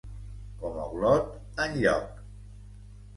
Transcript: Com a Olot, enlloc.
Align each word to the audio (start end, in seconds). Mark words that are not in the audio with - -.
Com 0.61 0.79
a 0.83 0.87
Olot, 0.95 1.29
enlloc. 1.65 2.17